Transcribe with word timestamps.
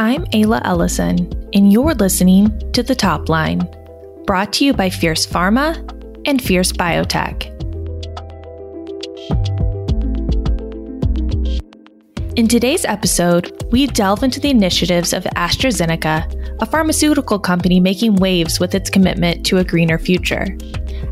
I'm 0.00 0.26
Ayla 0.26 0.60
Ellison, 0.62 1.28
and 1.52 1.72
you're 1.72 1.92
listening 1.92 2.56
to 2.70 2.84
The 2.84 2.94
Top 2.94 3.28
Line, 3.28 3.68
brought 4.26 4.52
to 4.52 4.64
you 4.64 4.72
by 4.72 4.90
Fierce 4.90 5.26
Pharma 5.26 5.74
and 6.24 6.40
Fierce 6.40 6.70
Biotech. 6.70 7.46
In 12.38 12.46
today's 12.46 12.84
episode, 12.84 13.60
we 13.72 13.88
delve 13.88 14.22
into 14.22 14.38
the 14.38 14.50
initiatives 14.50 15.12
of 15.12 15.24
AstraZeneca, 15.34 16.62
a 16.62 16.66
pharmaceutical 16.66 17.40
company 17.40 17.80
making 17.80 18.14
waves 18.14 18.60
with 18.60 18.76
its 18.76 18.88
commitment 18.88 19.44
to 19.46 19.58
a 19.58 19.64
greener 19.64 19.98
future. 19.98 20.46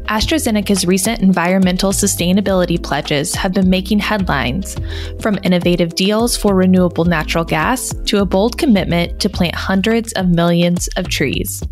AstraZeneca's 0.09 0.86
recent 0.86 1.20
environmental 1.20 1.91
sustainability 1.93 2.82
pledges 2.82 3.34
have 3.34 3.52
been 3.52 3.68
making 3.68 3.98
headlines, 3.98 4.77
from 5.20 5.38
innovative 5.42 5.95
deals 5.95 6.37
for 6.37 6.55
renewable 6.55 7.05
natural 7.05 7.45
gas 7.45 7.95
to 8.06 8.19
a 8.19 8.27
bold 8.27 8.59
commitment 8.59 9.20
to 9.20 9.28
plant 9.28 9.55
hundreds 9.55 10.12
of 10.12 10.28
millions 10.28 10.88
of 10.97 11.09
trees. 11.09 11.62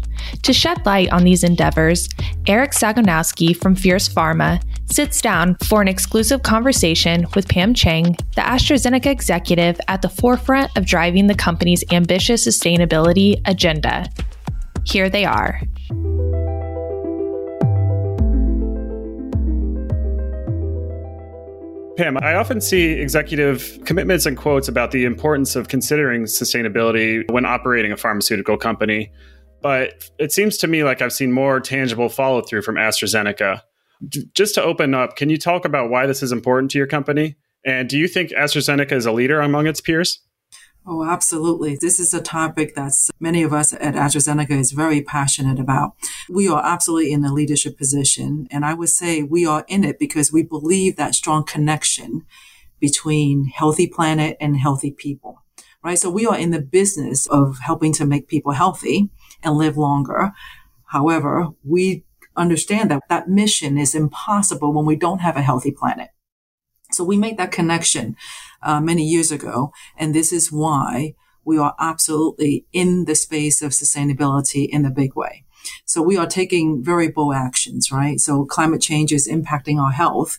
To 0.42 0.52
shed 0.52 0.84
light 0.84 1.12
on 1.12 1.24
these 1.24 1.44
endeavors, 1.44 2.08
Eric 2.46 2.72
Sagonowsky 2.72 3.56
from 3.56 3.74
Fierce 3.74 4.08
Pharma 4.08 4.62
sits 4.92 5.20
down 5.20 5.56
for 5.64 5.80
an 5.80 5.88
exclusive 5.88 6.42
conversation 6.42 7.26
with 7.34 7.48
Pam 7.48 7.74
Cheng, 7.74 8.16
the 8.34 8.42
AstraZeneca 8.42 9.06
executive 9.06 9.80
at 9.88 10.02
the 10.02 10.08
forefront 10.08 10.76
of 10.76 10.86
driving 10.86 11.26
the 11.26 11.34
company's 11.34 11.84
ambitious 11.90 12.46
sustainability 12.46 13.40
agenda. 13.46 14.06
Here 14.84 15.08
they 15.08 15.24
are. 15.24 15.60
Pam, 21.96 22.16
I 22.18 22.34
often 22.34 22.60
see 22.60 22.92
executive 22.92 23.78
commitments 23.84 24.26
and 24.26 24.36
quotes 24.36 24.66
about 24.66 24.90
the 24.90 25.04
importance 25.04 25.54
of 25.54 25.68
considering 25.68 26.24
sustainability 26.24 27.30
when 27.30 27.44
operating 27.44 27.92
a 27.92 27.96
pharmaceutical 27.96 28.56
company. 28.56 29.12
But 29.62 30.10
it 30.18 30.32
seems 30.32 30.56
to 30.58 30.66
me 30.66 30.82
like 30.82 31.00
I've 31.00 31.12
seen 31.12 31.32
more 31.32 31.60
tangible 31.60 32.08
follow 32.08 32.42
through 32.42 32.62
from 32.62 32.74
AstraZeneca. 32.74 33.60
just 34.34 34.56
to 34.56 34.62
open 34.62 34.92
up, 34.92 35.16
can 35.16 35.30
you 35.30 35.38
talk 35.38 35.64
about 35.64 35.88
why 35.88 36.06
this 36.06 36.22
is 36.22 36.32
important 36.32 36.72
to 36.72 36.78
your 36.78 36.86
company? 36.88 37.36
And 37.64 37.88
do 37.88 37.96
you 37.96 38.08
think 38.08 38.30
AstraZeneca 38.30 38.92
is 38.92 39.06
a 39.06 39.12
leader 39.12 39.40
among 39.40 39.68
its 39.68 39.80
peers? 39.80 40.20
Oh, 40.86 41.02
absolutely. 41.02 41.78
This 41.80 41.98
is 41.98 42.12
a 42.12 42.20
topic 42.20 42.74
that 42.74 42.92
many 43.18 43.42
of 43.42 43.54
us 43.54 43.72
at 43.72 43.94
AstraZeneca 43.94 44.50
is 44.50 44.72
very 44.72 45.00
passionate 45.00 45.58
about. 45.58 45.94
We 46.28 46.46
are 46.46 46.62
absolutely 46.62 47.10
in 47.10 47.24
a 47.24 47.32
leadership 47.32 47.78
position. 47.78 48.46
And 48.50 48.66
I 48.66 48.74
would 48.74 48.90
say 48.90 49.22
we 49.22 49.46
are 49.46 49.64
in 49.66 49.82
it 49.82 49.98
because 49.98 50.30
we 50.30 50.42
believe 50.42 50.96
that 50.96 51.14
strong 51.14 51.44
connection 51.44 52.26
between 52.80 53.46
healthy 53.46 53.86
planet 53.86 54.36
and 54.40 54.58
healthy 54.58 54.90
people, 54.90 55.42
right? 55.82 55.98
So 55.98 56.10
we 56.10 56.26
are 56.26 56.36
in 56.36 56.50
the 56.50 56.60
business 56.60 57.26
of 57.28 57.60
helping 57.60 57.94
to 57.94 58.04
make 58.04 58.28
people 58.28 58.52
healthy 58.52 59.08
and 59.42 59.56
live 59.56 59.78
longer. 59.78 60.32
However, 60.88 61.48
we 61.64 62.04
understand 62.36 62.90
that 62.90 63.04
that 63.08 63.26
mission 63.26 63.78
is 63.78 63.94
impossible 63.94 64.74
when 64.74 64.84
we 64.84 64.96
don't 64.96 65.20
have 65.20 65.38
a 65.38 65.42
healthy 65.42 65.70
planet. 65.70 66.10
So 66.94 67.04
we 67.04 67.16
made 67.16 67.36
that 67.38 67.52
connection 67.52 68.16
uh, 68.62 68.80
many 68.80 69.04
years 69.04 69.30
ago. 69.30 69.72
And 69.96 70.14
this 70.14 70.32
is 70.32 70.52
why 70.52 71.14
we 71.44 71.58
are 71.58 71.74
absolutely 71.78 72.66
in 72.72 73.04
the 73.04 73.14
space 73.14 73.62
of 73.62 73.72
sustainability 73.72 74.68
in 74.68 74.84
a 74.84 74.90
big 74.90 75.14
way. 75.14 75.44
So 75.84 76.02
we 76.02 76.16
are 76.16 76.26
taking 76.26 76.82
very 76.82 77.08
bold 77.08 77.34
actions, 77.34 77.90
right? 77.90 78.18
So 78.20 78.44
climate 78.44 78.82
change 78.82 79.12
is 79.12 79.28
impacting 79.28 79.78
our 79.78 79.92
health. 79.92 80.38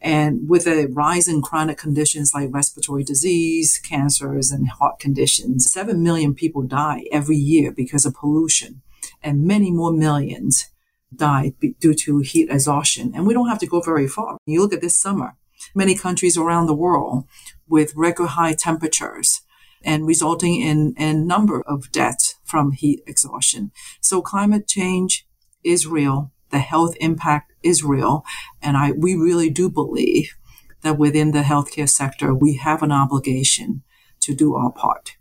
And 0.00 0.48
with 0.48 0.66
a 0.66 0.86
rise 0.86 1.28
in 1.28 1.42
chronic 1.42 1.78
conditions 1.78 2.32
like 2.34 2.48
respiratory 2.52 3.04
disease, 3.04 3.78
cancers, 3.78 4.50
and 4.50 4.68
heart 4.68 4.98
conditions, 4.98 5.70
7 5.70 6.02
million 6.02 6.34
people 6.34 6.62
die 6.62 7.04
every 7.12 7.36
year 7.36 7.70
because 7.70 8.04
of 8.04 8.14
pollution, 8.14 8.82
and 9.22 9.44
many 9.44 9.70
more 9.70 9.92
millions 9.92 10.70
die 11.14 11.52
due 11.78 11.94
to 11.94 12.18
heat 12.18 12.48
exhaustion. 12.50 13.12
And 13.14 13.26
we 13.26 13.34
don't 13.34 13.48
have 13.48 13.60
to 13.60 13.66
go 13.66 13.80
very 13.80 14.08
far. 14.08 14.38
You 14.44 14.60
look 14.60 14.72
at 14.72 14.80
this 14.80 14.98
summer, 14.98 15.36
many 15.74 15.94
countries 15.94 16.36
around 16.36 16.66
the 16.66 16.74
world 16.74 17.24
with 17.68 17.94
record 17.96 18.28
high 18.28 18.54
temperatures 18.54 19.42
and 19.84 20.06
resulting 20.06 20.60
in 20.60 20.94
a 20.96 21.12
number 21.12 21.62
of 21.62 21.90
deaths 21.92 22.36
from 22.44 22.72
heat 22.72 23.00
exhaustion. 23.06 23.72
So 24.00 24.22
climate 24.22 24.68
change 24.68 25.26
is 25.64 25.86
real. 25.86 26.32
The 26.50 26.58
health 26.58 26.94
impact 27.00 27.52
is 27.62 27.82
real. 27.82 28.24
And 28.60 28.76
I, 28.76 28.92
we 28.92 29.14
really 29.14 29.50
do 29.50 29.70
believe 29.70 30.34
that 30.82 30.98
within 30.98 31.32
the 31.32 31.42
healthcare 31.42 31.88
sector, 31.88 32.34
we 32.34 32.56
have 32.56 32.82
an 32.82 32.92
obligation 32.92 33.82
to 34.20 34.34
do 34.34 34.54
our 34.54 34.70
part. 34.70 35.16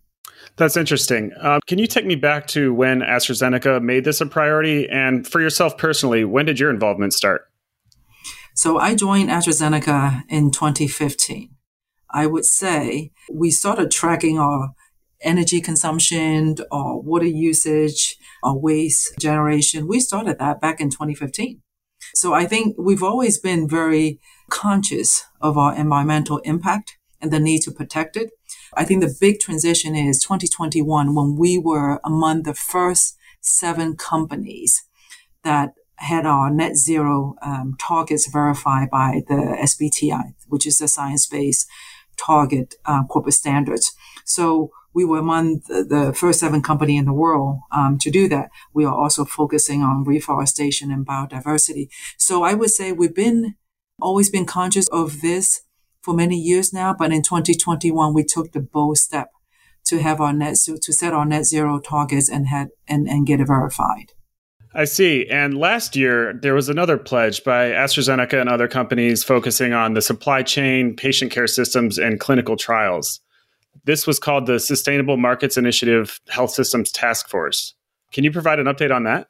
That's 0.58 0.76
interesting. 0.76 1.32
Uh, 1.40 1.60
can 1.66 1.80
you 1.80 1.88
take 1.88 2.06
me 2.06 2.16
back 2.16 2.48
to 2.48 2.74
when 2.74 3.00
AstraZeneca 3.02 3.82
made 3.82 4.04
this 4.04 4.22
a 4.22 4.26
priority? 4.26 4.90
And 4.90 5.26
for 5.28 5.40
yourself 5.40 5.78
personally, 5.78 6.26
when 6.26 6.46
did 6.46 6.60
your 6.60 6.70
involvement 6.70 7.14
start? 7.14 7.51
So 8.54 8.78
I 8.78 8.96
joined 8.96 9.30
AstraZeneca 9.30 10.24
in 10.30 10.52
2015. 10.52 11.50
I 12.10 12.28
would 12.28 12.46
say 12.46 13.12
we 13.32 13.50
started 13.52 13.92
tracking 13.92 14.38
our 14.38 14.74
energy 15.22 15.62
consumption, 15.62 16.56
our 16.72 17.00
water 17.00 17.26
usage, 17.26 18.18
our 18.44 18.58
waste 18.58 19.18
generation. 19.20 19.88
We 19.88 20.00
started 20.00 20.40
that 20.40 20.60
back 20.60 20.82
in 20.82 20.90
2015. 20.90 21.62
So 22.16 22.34
I 22.34 22.46
think 22.46 22.76
we've 22.78 23.04
always 23.04 23.38
been 23.38 23.70
very 23.70 24.20
conscious 24.50 25.24
of 25.40 25.58
our 25.58 25.76
environmental 25.76 26.40
impact 26.40 26.98
and 27.22 27.32
the 27.32 27.40
need 27.40 27.62
to 27.62 27.72
protect 27.72 28.18
it. 28.18 28.32
I 28.74 28.84
think 28.84 29.02
the 29.02 29.16
big 29.20 29.40
transition 29.40 29.96
is 29.96 30.22
2021 30.22 31.16
when 31.16 31.36
we 31.38 31.58
were 31.58 32.02
among 32.04 32.44
the 32.44 32.56
first 32.56 33.16
seven 33.40 33.96
companies 33.96 34.84
that 35.44 35.74
had 36.02 36.26
our 36.26 36.50
net 36.50 36.76
zero 36.76 37.36
um, 37.44 37.76
targets 37.80 38.28
verified 38.28 38.90
by 38.90 39.22
the 39.28 39.56
SBTI, 39.64 40.34
which 40.48 40.66
is 40.66 40.80
the 40.80 40.88
science 40.88 41.28
based 41.28 41.70
target 42.18 42.76
uh, 42.86 43.04
corporate 43.04 43.36
standards. 43.36 43.92
So 44.26 44.72
we 44.94 45.06
were 45.06 45.20
among 45.20 45.62
the, 45.68 45.84
the 45.84 46.14
first 46.14 46.40
seven 46.40 46.62
company 46.62 46.98
in 46.98 47.06
the 47.06 47.14
world 47.14 47.60
um, 47.72 47.98
to 48.00 48.10
do 48.10 48.28
that. 48.30 48.50
We 48.74 48.84
are 48.84 48.94
also 48.94 49.26
focusing 49.26 49.84
on 49.84 50.04
reforestation 50.04 50.92
and 50.92 51.06
biodiversity. 51.06 51.90
So 52.18 52.44
I 52.44 52.56
would 52.56 52.72
say 52.72 52.92
we've 52.92 53.16
been 53.16 53.56
always 54.02 54.32
been 54.32 54.46
conscious 54.46 54.88
of 54.90 55.22
this 55.22 55.62
for 56.02 56.16
many 56.16 56.36
years 56.36 56.74
now, 56.74 56.96
but 56.98 57.12
in 57.12 57.22
2021 57.22 58.14
we 58.14 58.24
took 58.24 58.52
the 58.52 58.60
bold 58.60 58.98
step 58.98 59.30
to 59.86 60.00
have 60.02 60.20
our 60.20 60.34
net 60.34 60.56
to 60.66 60.94
set 60.94 61.14
our 61.14 61.26
net 61.26 61.46
zero 61.46 61.80
targets 61.80 62.30
and 62.30 62.48
had 62.48 62.70
and, 62.88 63.08
and 63.08 63.28
get 63.28 63.40
it 63.40 63.48
verified. 63.48 64.14
I 64.74 64.86
see. 64.86 65.28
And 65.28 65.58
last 65.58 65.96
year, 65.96 66.34
there 66.34 66.54
was 66.54 66.70
another 66.70 66.98
pledge 66.98 67.44
by 67.44 67.70
AstraZeneca 67.72 68.40
and 68.40 68.50
other 68.50 68.70
companies 68.70 69.24
focusing 69.24 69.74
on 69.74 69.94
the 69.94 70.02
supply 70.02 70.44
chain, 70.44 70.96
patient 70.96 71.32
care 71.32 71.48
systems, 71.48 71.98
and 71.98 72.20
clinical 72.20 72.56
trials. 72.56 73.20
This 73.84 74.08
was 74.08 74.20
called 74.20 74.46
the 74.46 74.60
Sustainable 74.60 75.18
Markets 75.18 75.58
Initiative 75.58 76.22
Health 76.30 76.52
Systems 76.52 76.92
Task 76.92 77.28
Force. 77.28 77.74
Can 78.14 78.24
you 78.24 78.32
provide 78.32 78.60
an 78.60 78.68
update 78.68 78.96
on 78.96 79.04
that? 79.04 79.28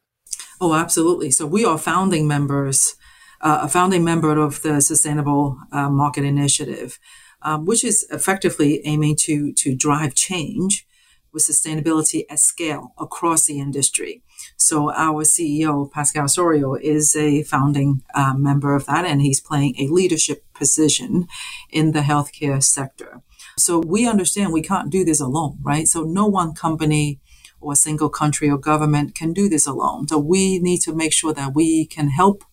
Oh, 0.59 0.75
absolutely. 0.75 1.31
So 1.31 1.47
we 1.47 1.65
are 1.65 1.77
founding 1.77 2.27
members, 2.27 2.95
uh, 3.41 3.61
a 3.63 3.67
founding 3.67 4.03
member 4.03 4.37
of 4.37 4.61
the 4.61 4.79
Sustainable 4.79 5.57
uh, 5.71 5.89
Market 5.89 6.23
Initiative, 6.23 6.99
um, 7.41 7.65
which 7.65 7.83
is 7.83 8.05
effectively 8.11 8.81
aiming 8.85 9.15
to 9.21 9.53
to 9.53 9.75
drive 9.75 10.13
change 10.13 10.85
with 11.33 11.43
sustainability 11.43 12.25
at 12.29 12.39
scale 12.39 12.93
across 12.97 13.45
the 13.45 13.59
industry. 13.59 14.23
So 14.57 14.91
our 14.91 15.23
CEO, 15.23 15.91
Pascal 15.91 16.25
Soriot, 16.25 16.81
is 16.81 17.15
a 17.15 17.43
founding 17.43 18.03
uh, 18.13 18.33
member 18.35 18.75
of 18.75 18.85
that, 18.87 19.05
and 19.05 19.21
he's 19.21 19.39
playing 19.39 19.75
a 19.79 19.87
leadership 19.87 20.43
position 20.53 21.27
in 21.69 21.91
the 21.91 22.01
healthcare 22.01 22.61
sector. 22.61 23.21
So 23.57 23.79
we 23.79 24.07
understand 24.07 24.53
we 24.53 24.61
can't 24.61 24.89
do 24.89 25.03
this 25.03 25.19
alone, 25.19 25.59
right? 25.61 25.87
So 25.87 26.03
no 26.03 26.25
one 26.25 26.53
company 26.53 27.19
or 27.59 27.73
a 27.73 27.75
single 27.75 28.09
country 28.09 28.49
or 28.49 28.57
government 28.57 29.15
can 29.15 29.33
do 29.33 29.47
this 29.47 29.67
alone. 29.67 30.07
So 30.07 30.17
we 30.17 30.59
need 30.59 30.79
to 30.81 30.95
make 30.95 31.13
sure 31.13 31.33
that 31.33 31.53
we 31.53 31.85
can 31.85 32.09
help 32.09 32.43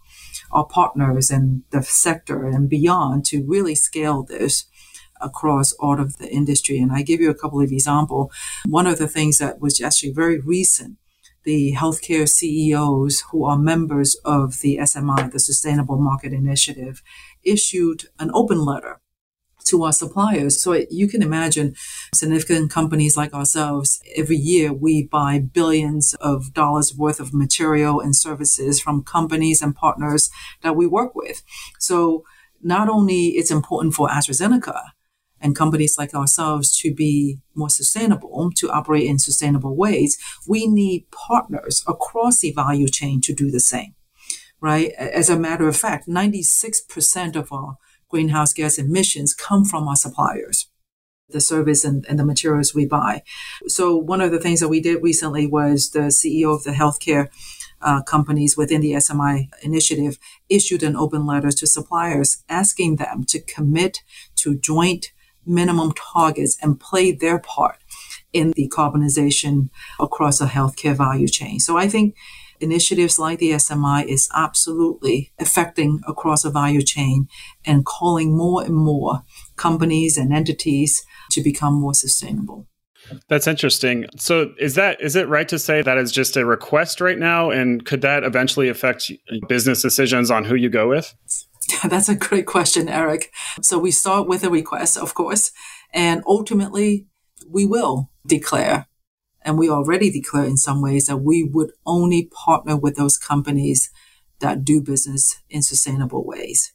our 0.50 0.66
partners 0.66 1.30
and 1.30 1.62
the 1.70 1.82
sector 1.82 2.46
and 2.46 2.68
beyond 2.68 3.24
to 3.26 3.44
really 3.44 3.74
scale 3.74 4.22
this 4.22 4.64
across 5.20 5.72
all 5.74 6.00
of 6.00 6.18
the 6.18 6.30
industry. 6.30 6.78
And 6.78 6.92
I 6.92 7.02
give 7.02 7.20
you 7.20 7.30
a 7.30 7.34
couple 7.34 7.60
of 7.60 7.72
examples. 7.72 8.32
One 8.66 8.86
of 8.86 8.98
the 8.98 9.08
things 9.08 9.38
that 9.38 9.60
was 9.60 9.80
actually 9.80 10.12
very 10.12 10.38
recent, 10.38 10.98
the 11.44 11.74
healthcare 11.74 12.28
CEOs 12.28 13.24
who 13.30 13.44
are 13.44 13.58
members 13.58 14.16
of 14.24 14.60
the 14.60 14.78
SMI, 14.78 15.30
the 15.30 15.40
Sustainable 15.40 15.98
Market 15.98 16.32
Initiative, 16.32 17.02
issued 17.42 18.04
an 18.18 18.30
open 18.34 18.64
letter 18.64 19.00
to 19.68 19.84
our 19.84 19.92
suppliers. 19.92 20.62
So 20.62 20.84
you 20.90 21.08
can 21.08 21.22
imagine 21.22 21.74
significant 22.14 22.70
companies 22.70 23.16
like 23.16 23.34
ourselves, 23.34 24.00
every 24.16 24.36
year 24.36 24.72
we 24.72 25.04
buy 25.04 25.38
billions 25.38 26.14
of 26.14 26.54
dollars 26.54 26.94
worth 26.96 27.20
of 27.20 27.34
material 27.34 28.00
and 28.00 28.16
services 28.16 28.80
from 28.80 29.04
companies 29.04 29.62
and 29.62 29.74
partners 29.74 30.30
that 30.62 30.76
we 30.76 30.86
work 30.86 31.14
with. 31.14 31.42
So 31.78 32.24
not 32.62 32.88
only 32.88 33.28
it's 33.38 33.50
important 33.50 33.94
for 33.94 34.08
AstraZeneca 34.08 34.80
and 35.40 35.56
companies 35.56 35.96
like 35.98 36.14
ourselves 36.14 36.76
to 36.80 36.94
be 36.94 37.38
more 37.54 37.70
sustainable, 37.70 38.50
to 38.56 38.70
operate 38.70 39.06
in 39.06 39.18
sustainable 39.18 39.76
ways, 39.76 40.18
we 40.46 40.66
need 40.66 41.10
partners 41.10 41.84
across 41.86 42.40
the 42.40 42.52
value 42.52 42.88
chain 42.88 43.20
to 43.22 43.32
do 43.32 43.50
the 43.50 43.60
same, 43.60 43.94
right? 44.60 44.92
As 44.98 45.28
a 45.30 45.38
matter 45.38 45.68
of 45.68 45.76
fact, 45.76 46.08
96% 46.08 47.36
of 47.36 47.52
our 47.52 47.76
greenhouse 48.08 48.52
gas 48.52 48.78
emissions 48.78 49.34
come 49.34 49.64
from 49.64 49.86
our 49.86 49.96
suppliers 49.96 50.68
the 51.30 51.40
service 51.40 51.84
and, 51.84 52.06
and, 52.08 52.18
the 52.18 52.24
materials 52.24 52.74
we 52.74 52.86
buy. 52.86 53.22
So 53.66 53.94
one 53.94 54.22
of 54.22 54.30
the 54.30 54.40
things 54.40 54.60
that 54.60 54.68
we 54.68 54.80
did 54.80 55.02
recently 55.02 55.46
was 55.46 55.90
the 55.90 56.08
CEO 56.08 56.54
of 56.54 56.64
the 56.64 56.70
healthcare 56.70 57.28
uh, 57.80 58.02
companies 58.02 58.56
within 58.56 58.80
the 58.80 58.92
SMI 58.92 59.48
initiative 59.62 60.18
issued 60.48 60.82
an 60.82 60.96
open 60.96 61.26
letter 61.26 61.50
to 61.50 61.66
suppliers 61.66 62.42
asking 62.48 62.96
them 62.96 63.24
to 63.24 63.40
commit 63.40 63.98
to 64.36 64.56
joint 64.56 65.12
minimum 65.46 65.92
targets 65.92 66.56
and 66.62 66.80
play 66.80 67.12
their 67.12 67.38
part 67.38 67.78
in 68.32 68.52
decarbonization 68.52 69.70
across 69.98 70.40
a 70.40 70.46
healthcare 70.46 70.96
value 70.96 71.28
chain. 71.28 71.58
So 71.58 71.76
I 71.78 71.88
think 71.88 72.14
initiatives 72.60 73.18
like 73.18 73.38
the 73.38 73.52
SMI 73.52 74.04
is 74.06 74.28
absolutely 74.34 75.32
affecting 75.38 76.00
across 76.06 76.44
a 76.44 76.50
value 76.50 76.82
chain 76.82 77.28
and 77.64 77.84
calling 77.84 78.36
more 78.36 78.62
and 78.62 78.74
more 78.74 79.22
companies 79.56 80.16
and 80.16 80.32
entities 80.32 81.04
to 81.30 81.42
become 81.42 81.74
more 81.74 81.94
sustainable. 81.94 82.66
That's 83.28 83.46
interesting. 83.46 84.06
So 84.16 84.52
is 84.58 84.74
that 84.74 85.00
is 85.00 85.16
it 85.16 85.28
right 85.28 85.48
to 85.48 85.58
say 85.58 85.82
that 85.82 85.98
is 85.98 86.12
just 86.12 86.36
a 86.36 86.44
request 86.44 87.00
right 87.00 87.18
now 87.18 87.50
and 87.50 87.84
could 87.84 88.02
that 88.02 88.22
eventually 88.22 88.68
affect 88.68 89.10
business 89.48 89.80
decisions 89.80 90.30
on 90.30 90.44
who 90.44 90.54
you 90.54 90.68
go 90.68 90.88
with? 90.88 91.14
That's 91.84 92.08
a 92.08 92.14
great 92.14 92.46
question, 92.46 92.88
Eric. 92.88 93.32
So 93.62 93.78
we 93.78 93.90
start 93.90 94.28
with 94.28 94.44
a 94.44 94.50
request, 94.50 94.96
of 94.96 95.14
course, 95.14 95.50
and 95.92 96.22
ultimately 96.26 97.06
we 97.48 97.66
will 97.66 98.10
declare 98.26 98.86
and 99.42 99.58
we 99.58 99.70
already 99.70 100.10
declare 100.10 100.44
in 100.44 100.56
some 100.56 100.82
ways 100.82 101.06
that 101.06 101.18
we 101.18 101.42
would 101.42 101.72
only 101.86 102.26
partner 102.26 102.76
with 102.76 102.96
those 102.96 103.16
companies 103.16 103.90
that 104.40 104.64
do 104.64 104.82
business 104.82 105.40
in 105.48 105.62
sustainable 105.62 106.24
ways. 106.24 106.72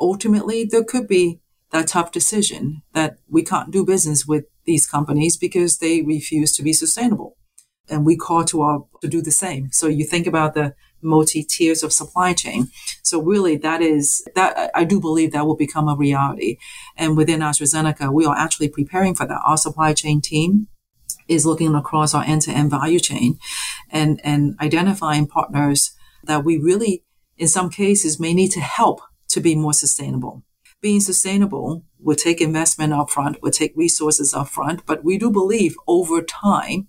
Ultimately, 0.00 0.64
there 0.64 0.84
could 0.84 1.06
be 1.06 1.40
that 1.70 1.88
tough 1.88 2.10
decision 2.10 2.82
that 2.92 3.18
we 3.28 3.42
can't 3.42 3.70
do 3.70 3.84
business 3.84 4.26
with 4.26 4.46
these 4.64 4.86
companies 4.86 5.36
because 5.36 5.78
they 5.78 6.02
refuse 6.02 6.52
to 6.52 6.62
be 6.62 6.72
sustainable. 6.72 7.36
And 7.88 8.04
we 8.04 8.16
call 8.16 8.44
to 8.46 8.62
our 8.62 8.84
to 9.00 9.08
do 9.08 9.22
the 9.22 9.30
same. 9.30 9.70
So 9.72 9.86
you 9.86 10.04
think 10.04 10.26
about 10.26 10.54
the 10.54 10.74
multi 11.02 11.42
tiers 11.42 11.82
of 11.82 11.92
supply 11.92 12.32
chain. 12.32 12.68
So 13.02 13.20
really 13.22 13.56
that 13.58 13.82
is 13.82 14.26
that 14.34 14.70
I 14.74 14.84
do 14.84 15.00
believe 15.00 15.32
that 15.32 15.46
will 15.46 15.56
become 15.56 15.88
a 15.88 15.96
reality. 15.96 16.58
And 16.96 17.16
within 17.16 17.40
AstraZeneca, 17.40 18.12
we 18.12 18.26
are 18.26 18.36
actually 18.36 18.68
preparing 18.68 19.14
for 19.14 19.26
that. 19.26 19.40
Our 19.46 19.56
supply 19.56 19.94
chain 19.94 20.20
team 20.20 20.68
is 21.26 21.46
looking 21.46 21.74
across 21.74 22.14
our 22.14 22.24
end 22.24 22.42
to 22.42 22.52
end 22.52 22.70
value 22.70 23.00
chain 23.00 23.38
and, 23.90 24.20
and 24.24 24.56
identifying 24.60 25.26
partners 25.26 25.92
that 26.24 26.44
we 26.44 26.58
really, 26.58 27.04
in 27.36 27.48
some 27.48 27.70
cases, 27.70 28.18
may 28.18 28.34
need 28.34 28.50
to 28.52 28.60
help 28.60 29.00
to 29.28 29.40
be 29.40 29.54
more 29.54 29.74
sustainable 29.74 30.42
being 30.80 31.00
sustainable 31.00 31.84
will 31.98 32.16
take 32.16 32.40
investment 32.40 32.92
upfront, 32.92 33.40
will 33.42 33.50
take 33.50 33.72
resources 33.76 34.32
upfront, 34.32 34.80
but 34.86 35.04
we 35.04 35.18
do 35.18 35.30
believe 35.30 35.76
over 35.86 36.22
time, 36.22 36.88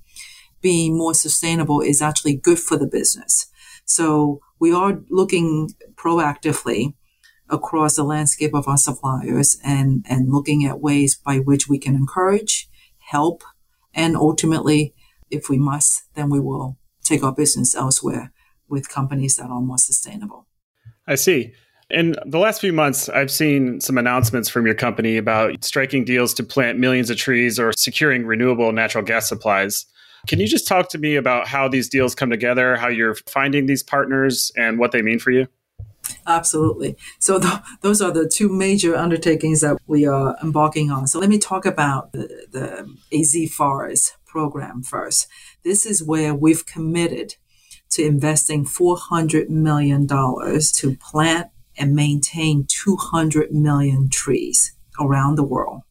being 0.62 0.98
more 0.98 1.14
sustainable 1.14 1.82
is 1.82 2.02
actually 2.02 2.36
good 2.36 2.60
for 2.60 2.78
the 2.78 2.88
business. 2.88 3.50
So 3.90 4.40
we 4.60 4.72
are 4.72 5.02
looking 5.10 5.72
proactively 5.96 6.94
across 7.50 7.96
the 7.96 8.04
landscape 8.04 8.54
of 8.54 8.68
our 8.68 8.78
suppliers 8.78 9.58
and, 9.66 10.06
and 10.08 10.32
looking 10.32 10.64
at 10.64 10.80
ways 10.80 11.16
by 11.16 11.38
which 11.40 11.68
we 11.68 11.80
can 11.80 11.96
encourage, 11.96 12.70
help, 13.00 13.44
and 13.96 14.16
ultimately, 14.16 14.94
if 15.32 15.50
we 15.50 15.58
must, 15.58 16.04
then 16.14 16.30
we 16.30 16.40
will 16.40 16.78
take 17.04 17.24
our 17.24 17.34
business 17.34 17.74
elsewhere 17.74 18.32
with 18.68 18.90
companies 18.90 19.38
that 19.38 19.50
are 19.50 19.60
more 19.60 19.80
sustainable. 19.80 20.46
I 21.08 21.16
see. 21.16 21.54
In 21.90 22.16
the 22.24 22.38
last 22.38 22.62
few 22.62 22.72
months, 22.72 23.10
I've 23.10 23.32
seen 23.32 23.82
some 23.82 23.98
announcements 23.98 24.48
from 24.48 24.68
your 24.68 24.76
company 24.76 25.18
about 25.18 25.64
striking 25.64 26.06
deals 26.06 26.36
to 26.36 26.44
plant 26.44 26.78
millions 26.78 27.10
of 27.10 27.18
trees 27.18 27.60
or 27.60 27.72
securing 27.74 28.28
renewable 28.28 28.72
natural 28.72 29.04
gas 29.04 29.28
supplies. 29.28 29.88
Can 30.28 30.40
you 30.40 30.48
just 30.48 30.68
talk 30.68 30.90
to 30.90 30.98
me 30.98 31.16
about 31.16 31.48
how 31.48 31.68
these 31.68 31.90
deals 31.90 32.16
come 32.16 32.30
together, 32.30 32.76
how 32.76 32.88
you're 32.88 33.16
finding 33.16 33.66
these 33.66 33.84
partners, 33.84 34.52
and 34.58 34.78
what 34.80 34.92
they 34.92 35.02
mean 35.02 35.20
for 35.20 35.32
you? 35.32 35.48
Absolutely. 36.26 36.96
So 37.20 37.40
th- 37.40 37.62
those 37.82 38.02
are 38.02 38.12
the 38.12 38.28
two 38.28 38.50
major 38.50 38.96
undertakings 38.96 39.62
that 39.62 39.78
we 39.88 40.06
are 40.06 40.36
embarking 40.44 40.92
on. 40.92 41.08
So 41.08 41.20
let 41.20 41.30
me 41.30 41.38
talk 41.38 41.66
about 41.66 42.12
the, 42.12 42.48
the 42.52 43.18
AZ 43.18 43.54
Forest 43.54 44.16
program 44.26 44.84
first. 44.84 45.28
This 45.64 45.86
is 45.86 46.04
where 46.04 46.34
we've 46.34 46.66
committed 46.66 47.36
to 47.92 48.06
investing 48.06 48.66
$400 48.66 49.50
million 49.50 50.08
to 50.08 50.98
plant 51.00 51.48
and 51.78 51.96
maintain 51.96 52.66
200 52.68 53.52
million 53.52 54.10
trees 54.10 54.76
around 55.00 55.36
the 55.36 55.44
world. 55.44 55.82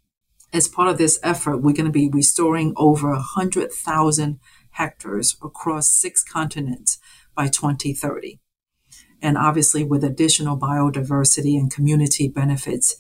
As 0.53 0.69
part 0.69 0.89
of 0.89 0.99
this 0.99 1.19
effort, 1.23 1.59
we're 1.59 1.75
going 1.75 1.87
to 1.87 1.93
be 1.93 2.09
restoring 2.09 2.73
over 2.77 3.11
100,000 3.11 4.41
hectares 4.71 5.37
across 5.43 5.91
six 5.91 6.23
continents 6.23 6.99
by 7.35 7.49
2030. 7.49 8.41
And 9.21 9.37
obviously, 9.37 9.85
with 9.85 10.05
additional 10.05 10.59
biodiversity 10.59 11.59
and 11.59 11.73
community 11.73 12.29
benefits 12.29 12.97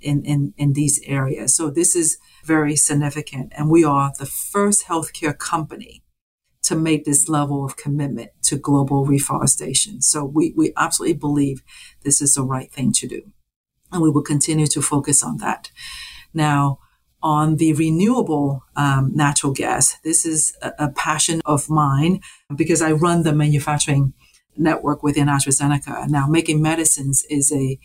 in, 0.00 0.24
in, 0.24 0.52
in 0.56 0.74
these 0.74 1.00
areas. 1.06 1.56
So, 1.56 1.70
this 1.70 1.96
is 1.96 2.18
very 2.44 2.76
significant. 2.76 3.52
And 3.56 3.70
we 3.70 3.82
are 3.82 4.12
the 4.18 4.26
first 4.26 4.86
healthcare 4.86 5.36
company 5.36 6.02
to 6.62 6.76
make 6.76 7.04
this 7.04 7.28
level 7.28 7.64
of 7.64 7.76
commitment 7.76 8.30
to 8.44 8.56
global 8.56 9.04
reforestation. 9.04 10.00
So 10.00 10.24
we, 10.24 10.54
we 10.56 10.72
absolutely 10.76 11.16
believe 11.18 11.62
this 12.02 12.20
is 12.22 12.34
the 12.34 12.44
right 12.44 12.70
thing 12.70 12.92
to 12.92 13.08
do. 13.08 13.32
And 13.90 14.00
we 14.00 14.10
will 14.10 14.22
continue 14.22 14.66
to 14.68 14.80
focus 14.80 15.22
on 15.22 15.38
that. 15.38 15.70
Now, 16.32 16.78
on 17.22 17.56
the 17.56 17.72
renewable 17.74 18.64
um, 18.76 19.12
natural 19.14 19.52
gas, 19.52 19.96
this 20.04 20.24
is 20.26 20.56
a, 20.62 20.72
a 20.78 20.88
passion 20.90 21.40
of 21.44 21.68
mine 21.70 22.20
because 22.54 22.82
I 22.82 22.92
run 22.92 23.22
the 23.22 23.32
manufacturing 23.32 24.12
network 24.56 25.02
within 25.02 25.28
AstraZeneca. 25.28 26.08
Now, 26.08 26.26
making 26.26 26.60
medicines 26.60 27.24
is 27.30 27.52
a 27.52 27.78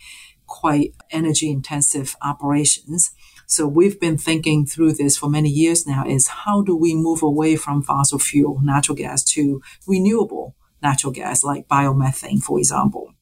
quite 0.46 0.94
energy 1.10 1.50
intensive 1.50 2.16
operations. 2.22 3.10
So 3.46 3.66
we've 3.66 4.00
been 4.00 4.18
thinking 4.18 4.66
through 4.66 4.94
this 4.94 5.16
for 5.16 5.28
many 5.28 5.48
years 5.48 5.86
now 5.86 6.04
is 6.06 6.26
how 6.26 6.62
do 6.62 6.76
we 6.76 6.94
move 6.94 7.22
away 7.22 7.56
from 7.56 7.82
fossil 7.82 8.18
fuel, 8.18 8.60
natural 8.62 8.96
gas 8.96 9.22
to 9.32 9.62
renewable 9.86 10.54
natural 10.82 11.12
gas 11.12 11.44
like 11.44 11.68
biomethane, 11.68 12.42
for 12.42 12.58
example. 12.58 13.14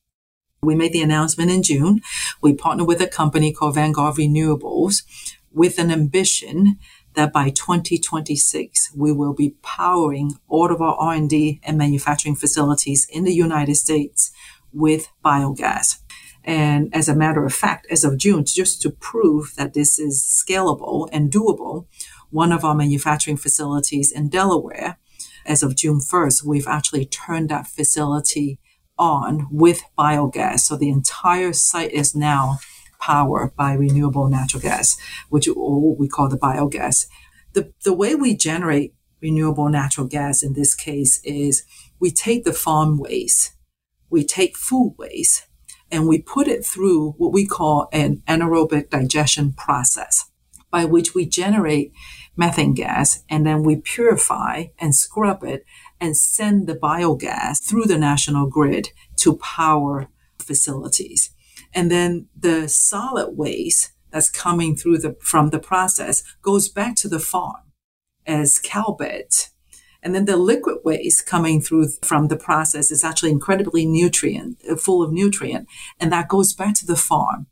We 0.63 0.75
made 0.75 0.93
the 0.93 1.03
announcement 1.03 1.51
in 1.51 1.63
June. 1.63 2.01
We 2.43 2.55
partnered 2.55 2.89
with 2.89 3.01
a 3.01 3.07
company 3.07 3.53
called 3.53 3.77
Vanguard 3.77 4.17
Renewables 4.17 5.03
with 5.57 5.79
an 5.79 5.91
ambition 5.91 6.79
that 7.15 7.33
by 7.33 7.49
2026 7.49 8.93
we 8.95 9.11
will 9.11 9.33
be 9.33 9.57
powering 9.63 10.33
all 10.49 10.71
of 10.71 10.83
our 10.83 10.95
R&D 10.97 11.61
and 11.65 11.79
manufacturing 11.79 12.37
facilities 12.37 13.07
in 13.11 13.25
the 13.25 13.35
United 13.35 13.75
States 13.75 14.31
with 14.71 15.09
biogas. 15.25 15.97
And 16.45 16.95
as 16.95 17.09
a 17.09 17.17
matter 17.17 17.45
of 17.45 17.55
fact, 17.55 17.87
as 17.91 18.05
of 18.05 18.19
June, 18.19 18.45
just 18.45 18.83
to 18.83 18.91
prove 18.91 19.55
that 19.57 19.73
this 19.73 19.99
is 19.99 20.23
scalable 20.23 21.09
and 21.11 21.33
doable, 21.33 21.87
one 22.31 22.53
of 22.53 22.63
our 22.63 22.75
manufacturing 22.75 23.39
facilities 23.39 24.13
in 24.13 24.29
Delaware, 24.29 24.99
as 25.47 25.63
of 25.63 25.75
June 25.75 26.01
1st, 26.01 26.45
we've 26.45 26.69
actually 26.69 27.07
turned 27.07 27.49
that 27.49 27.67
facility 27.67 28.59
on 28.99 29.47
with 29.51 29.83
biogas. 29.99 30.61
So 30.61 30.77
the 30.77 30.91
entire 30.91 31.55
site 31.55 31.93
is 31.93 32.15
now 32.15 32.59
powered 33.07 33.55
by 33.55 33.73
renewable 33.73 34.29
natural 34.29 34.61
gas, 34.61 34.97
which 35.29 35.47
we 35.47 36.09
call 36.09 36.29
the 36.29 36.37
biogas. 36.37 37.07
The, 37.53 37.73
the 37.85 37.95
way 37.95 38.17
we 38.17 38.37
generate 38.37 38.95
renewable 39.23 39.69
natural 39.69 40.09
gas 40.09 40.43
in 40.43 40.55
this 40.55 40.75
case 40.75 41.21
is 41.23 41.63
we 42.01 42.11
take 42.11 42.43
the 42.43 42.53
farm 42.53 42.99
waste, 42.99 43.53
we 44.11 44.25
take 44.25 44.57
food 44.57 44.97
waste, 44.99 45.47
and 45.89 46.09
we 46.09 46.21
put 46.21 46.49
it 46.49 46.67
through 46.67 47.13
what 47.13 47.33
we 47.33 47.47
call 47.47 47.89
an 47.93 48.23
anaerobic 48.27 48.91
digestion 48.91 49.53
process 49.53 50.25
by 50.73 50.85
which 50.85 51.15
we 51.15 51.25
generate 51.25 51.93
methane 52.37 52.75
gas 52.75 53.23
and 53.31 53.47
then 53.47 53.63
we 53.63 53.77
purify 53.77 54.65
and 54.81 54.97
scrub 54.97 55.45
it 55.45 55.65
and 56.01 56.17
send 56.17 56.67
the 56.67 56.75
biogas 56.75 57.63
through 57.63 57.85
the 57.85 57.97
national 57.97 58.49
grid 58.49 58.91
to 59.15 59.37
power 59.37 60.09
facilities. 60.41 61.31
And 61.77 61.93
then 61.93 62.27
the 62.37 62.69
solid 62.69 63.37
waste 63.37 63.93
that's 64.11 64.31
coming 64.31 64.75
through 64.75 64.99
the, 64.99 65.17
from 65.21 65.51
the 65.51 65.61
process 65.61 66.25
goes 66.43 66.69
back 66.69 66.97
to 66.97 67.09
the 67.09 67.21
farm 67.21 67.63
as 68.27 68.59
cow 68.59 68.97
beds 68.99 69.53
and 70.07 70.15
then 70.15 70.25
the 70.25 70.37
liquid 70.37 70.79
waste 70.85 71.27
coming 71.27 71.61
through 71.61 71.89
from 72.01 72.29
the 72.29 72.37
process 72.37 72.93
is 72.93 73.03
actually 73.03 73.33
incredibly 73.33 73.85
nutrient, 73.85 74.63
uh, 74.71 74.77
full 74.77 75.03
of 75.03 75.13
nutrient. 75.13 75.67
And 75.99 76.13
that 76.13 76.29
goes 76.29 76.55
back 76.55 76.75
to 76.75 76.87
the 76.87 76.95
farm 76.95 77.49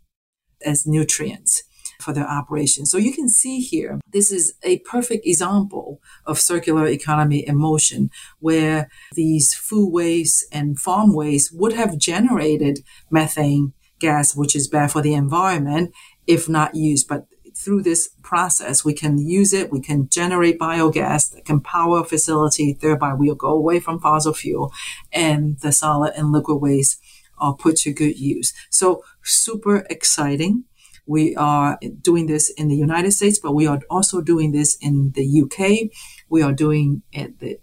as 0.64 0.86
nutrients 0.86 1.64
for 2.00 2.12
their 2.12 2.28
operation. 2.28 2.86
So 2.86 2.96
you 2.96 3.12
can 3.12 3.28
see 3.28 3.58
here, 3.58 3.98
this 4.08 4.30
is 4.30 4.54
a 4.62 4.78
perfect 4.80 5.26
example 5.26 6.00
of 6.26 6.38
circular 6.38 6.86
economy 6.86 7.44
in 7.44 7.56
motion, 7.56 8.10
where 8.38 8.88
these 9.14 9.52
food 9.52 9.90
waste 9.90 10.46
and 10.52 10.78
farm 10.78 11.12
waste 11.12 11.50
would 11.52 11.72
have 11.72 11.98
generated 11.98 12.84
methane 13.10 13.72
gas, 14.08 14.36
which 14.40 14.54
is 14.56 14.74
bad 14.76 14.88
for 14.92 15.02
the 15.02 15.14
environment 15.24 15.86
if 16.26 16.48
not 16.48 16.74
used. 16.74 17.08
But 17.08 17.20
through 17.56 17.82
this 17.82 18.02
process, 18.30 18.84
we 18.84 18.94
can 19.02 19.14
use 19.18 19.52
it. 19.60 19.70
We 19.70 19.80
can 19.80 20.08
generate 20.08 20.58
biogas 20.58 21.32
that 21.32 21.44
can 21.44 21.60
power 21.60 22.00
a 22.00 22.04
facility. 22.04 22.76
Thereby, 22.84 23.12
we'll 23.14 23.44
go 23.46 23.52
away 23.62 23.80
from 23.80 24.00
fossil 24.00 24.34
fuel 24.34 24.72
and 25.12 25.58
the 25.60 25.72
solid 25.72 26.12
and 26.16 26.32
liquid 26.32 26.60
waste 26.60 26.94
are 27.38 27.54
put 27.54 27.76
to 27.82 27.92
good 27.92 28.18
use. 28.18 28.52
So 28.70 29.02
super 29.22 29.76
exciting. 29.90 30.64
We 31.06 31.36
are 31.36 31.78
doing 32.00 32.26
this 32.26 32.50
in 32.60 32.68
the 32.68 32.80
United 32.88 33.12
States, 33.12 33.38
but 33.38 33.54
we 33.54 33.66
are 33.66 33.80
also 33.90 34.22
doing 34.22 34.52
this 34.52 34.76
in 34.80 35.12
the 35.14 35.26
UK. 35.42 35.90
We 36.28 36.42
are 36.42 36.52
doing 36.52 37.02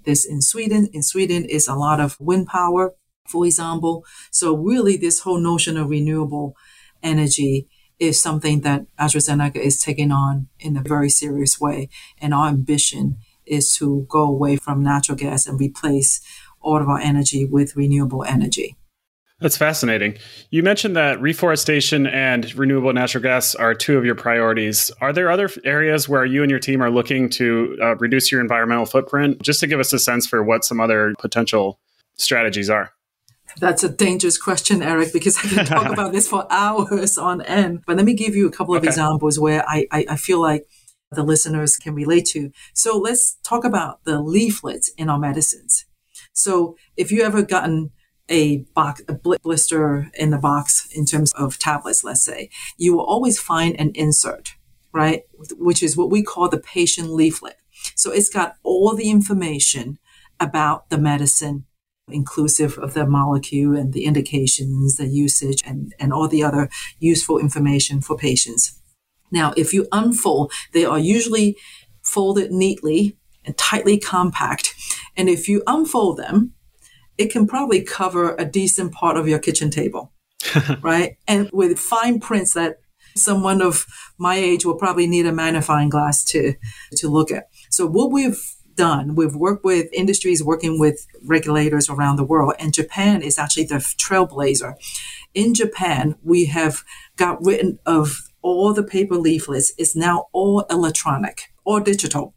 this 0.06 0.26
in 0.26 0.42
Sweden. 0.42 0.90
In 0.94 1.02
Sweden 1.02 1.46
is 1.46 1.68
a 1.68 1.76
lot 1.76 2.00
of 2.00 2.18
wind 2.20 2.48
power, 2.48 2.94
for 3.32 3.46
example. 3.46 4.06
So 4.30 4.56
really 4.56 4.98
this 4.98 5.22
whole 5.22 5.40
notion 5.40 5.78
of 5.78 5.90
renewable 5.90 6.56
energy 7.02 7.68
is 8.00 8.22
something 8.22 8.62
that 8.62 8.86
AstraZeneca 9.00 9.58
is 9.58 9.80
taking 9.80 10.12
on 10.12 10.48
in 10.60 10.76
a 10.76 10.82
very 10.82 11.10
serious 11.10 11.62
way. 11.62 11.88
And 12.20 12.34
our 12.34 12.48
ambition 12.48 13.18
is 13.46 13.76
to 13.76 14.06
go 14.10 14.24
away 14.24 14.56
from 14.56 14.84
natural 14.84 15.18
gas 15.18 15.46
and 15.46 15.60
replace 15.60 16.20
all 16.62 16.82
of 16.82 16.90
our 16.90 17.00
energy 17.00 17.46
with 17.46 17.76
renewable 17.76 18.24
energy. 18.24 18.76
That's 19.40 19.58
fascinating. 19.58 20.18
You 20.52 20.62
mentioned 20.62 20.96
that 20.96 21.20
reforestation 21.20 22.06
and 22.06 22.54
renewable 22.56 22.94
natural 22.94 23.24
gas 23.24 23.56
are 23.56 23.74
two 23.74 23.98
of 23.98 24.06
your 24.06 24.14
priorities. 24.14 24.92
Are 25.02 25.12
there 25.12 25.32
other 25.32 25.50
areas 25.64 26.08
where 26.08 26.24
you 26.26 26.44
and 26.44 26.52
your 26.52 26.60
team 26.60 26.82
are 26.82 26.92
looking 26.92 27.28
to 27.32 27.76
uh, 27.82 27.96
reduce 27.96 28.32
your 28.32 28.40
environmental 28.40 28.86
footprint? 28.86 29.42
Just 29.42 29.60
to 29.62 29.68
give 29.68 29.80
us 29.80 29.94
a 29.94 30.00
sense 30.00 30.28
for 30.28 30.44
what 30.44 30.64
some 30.64 30.80
other 30.80 31.16
potential 31.18 31.80
strategies 32.18 32.70
are. 32.70 32.94
That's 33.60 33.84
a 33.84 33.90
dangerous 33.90 34.38
question, 34.38 34.82
Eric, 34.82 35.14
because 35.14 35.38
I 35.38 35.42
can 35.42 35.66
talk 35.66 35.86
about 35.92 36.12
this 36.12 36.28
for 36.28 36.48
hours 36.50 37.18
on 37.18 37.42
end. 37.42 37.84
But 37.86 37.98
let 37.98 38.06
me 38.06 38.14
give 38.14 38.36
you 38.36 38.48
a 38.48 38.52
couple 38.52 38.76
of 38.76 38.80
okay. 38.80 38.88
examples 38.88 39.40
where 39.40 39.68
I, 39.68 39.86
I, 39.92 40.06
I 40.12 40.16
feel 40.16 40.42
like 40.42 40.66
the 41.12 41.24
listeners 41.24 41.78
can 41.78 41.94
relate 41.94 42.26
to. 42.28 42.52
So 42.74 42.98
let's 42.98 43.38
talk 43.44 43.66
about 43.66 44.04
the 44.06 44.22
leaflets 44.22 44.90
in 44.98 45.10
our 45.10 45.20
medicines. 45.20 45.86
So 46.34 46.78
if 46.96 47.12
you 47.12 47.24
ever 47.24 47.42
gotten 47.42 47.92
a 48.30 48.60
box, 48.74 49.02
a 49.10 49.14
blister 49.14 50.10
in 50.14 50.30
the 50.30 50.38
box 50.38 50.88
in 50.96 51.06
terms 51.06 51.34
of 51.34 51.60
tablets, 51.60 52.04
let's 52.04 52.24
say, 52.24 52.50
you 52.78 52.96
will 52.96 53.04
always 53.04 53.40
find 53.40 53.78
an 53.80 53.92
insert, 53.94 54.56
right? 54.94 55.24
Which 55.58 55.84
is 55.84 55.98
what 55.98 56.10
we 56.10 56.24
call 56.24 56.48
the 56.48 56.60
patient 56.60 57.10
leaflet. 57.10 57.58
So 57.96 58.12
it's 58.12 58.30
got 58.30 58.56
all 58.64 58.96
the 58.96 59.10
information 59.10 60.00
about 60.40 60.90
the 60.90 60.98
medicine 60.98 61.66
inclusive 62.14 62.78
of 62.78 62.94
the 62.94 63.06
molecule 63.06 63.76
and 63.76 63.94
the 63.94 64.06
indications, 64.06 64.98
the 64.98 65.08
usage, 65.08 65.62
and, 65.66 65.94
and 66.00 66.14
all 66.14 66.28
the 66.28 66.44
other 66.44 66.70
useful 67.00 67.38
information 67.38 68.02
for 68.02 68.18
patients. 68.18 68.80
Now, 69.32 69.54
if 69.56 69.74
you 69.74 69.88
unfold, 69.92 70.52
they 70.74 70.86
are 70.86 71.00
usually 71.00 71.58
folded 72.04 72.52
neatly 72.52 73.18
and 73.46 73.58
tightly 73.58 73.98
compact. 73.98 74.76
And 75.16 75.30
if 75.30 75.48
you 75.48 75.64
unfold 75.66 76.18
them, 76.18 76.54
it 77.18 77.32
can 77.32 77.48
probably 77.48 77.82
cover 77.82 78.36
a 78.36 78.46
decent 78.46 78.94
part 78.94 79.18
of 79.18 79.28
your 79.28 79.40
kitchen 79.40 79.70
table, 79.70 80.12
right? 80.82 81.18
And 81.28 81.50
with 81.54 81.80
fine 81.80 82.20
prints 82.20 82.54
that 82.54 82.78
someone 83.16 83.62
of 83.62 83.86
my 84.18 84.36
age 84.36 84.66
will 84.66 84.78
probably 84.78 85.08
need 85.08 85.26
a 85.26 85.32
magnifying 85.32 85.90
glass 85.90 86.24
to, 86.24 86.56
to 86.98 87.10
look 87.10 87.32
at. 87.32 87.48
So 87.70 87.86
what 87.86 88.12
we've 88.12 88.42
done. 88.76 89.16
We've 89.16 89.36
worked 89.36 89.64
with 89.64 89.88
industries 89.94 90.44
working 90.44 90.80
with 90.80 91.06
regulators 91.26 91.90
around 91.90 92.16
the 92.16 92.24
world, 92.24 92.54
and 92.60 92.74
Japan 92.74 93.22
is 93.22 93.38
actually 93.38 93.66
the 93.66 93.76
trailblazer. 93.76 94.76
In 95.34 95.54
Japan, 95.54 96.16
we 96.24 96.46
have 96.46 96.84
got 97.16 97.44
rid 97.44 97.80
of 97.86 98.30
all 98.42 98.74
the 98.74 98.84
paper 98.84 99.16
leaflets. 99.16 99.74
It's 99.78 99.96
now 99.96 100.28
all 100.34 100.62
electronic 100.70 101.54
or 101.64 101.80
digital. 101.80 102.34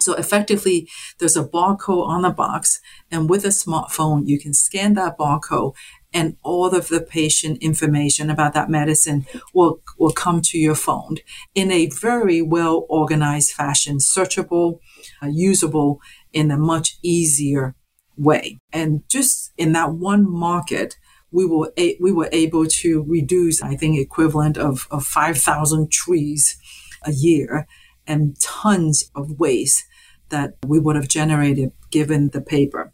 So 0.00 0.14
effectively, 0.14 0.88
there's 1.18 1.36
a 1.36 1.44
barcode 1.44 2.06
on 2.06 2.22
the 2.22 2.30
box, 2.30 2.80
and 3.10 3.28
with 3.28 3.44
a 3.44 3.48
smartphone, 3.48 4.26
you 4.26 4.38
can 4.38 4.54
scan 4.54 4.94
that 4.94 5.18
barcode 5.18 5.74
and 6.12 6.36
all 6.42 6.74
of 6.74 6.88
the 6.88 7.00
patient 7.00 7.58
information 7.62 8.30
about 8.30 8.54
that 8.54 8.70
medicine 8.70 9.26
will, 9.52 9.80
will 9.98 10.12
come 10.12 10.40
to 10.40 10.58
your 10.58 10.74
phone 10.74 11.16
in 11.54 11.70
a 11.70 11.90
very 11.90 12.40
well 12.40 12.86
organized 12.88 13.52
fashion, 13.52 13.98
searchable, 13.98 14.78
usable 15.26 16.00
in 16.32 16.50
a 16.50 16.56
much 16.56 16.98
easier 17.02 17.74
way. 18.16 18.58
And 18.72 19.02
just 19.08 19.52
in 19.56 19.72
that 19.72 19.92
one 19.94 20.28
market, 20.30 20.96
we 21.30 21.44
were 21.46 21.72
a- 21.76 21.96
we 22.00 22.12
were 22.12 22.28
able 22.32 22.66
to 22.66 23.04
reduce, 23.06 23.62
I 23.62 23.76
think, 23.76 23.98
equivalent 23.98 24.56
of, 24.56 24.86
of 24.90 25.04
5,000 25.04 25.90
trees 25.90 26.56
a 27.02 27.12
year 27.12 27.66
and 28.06 28.38
tons 28.40 29.10
of 29.14 29.38
waste 29.38 29.84
that 30.30 30.56
we 30.66 30.78
would 30.78 30.96
have 30.96 31.08
generated 31.08 31.72
given 31.90 32.30
the 32.30 32.40
paper. 32.40 32.92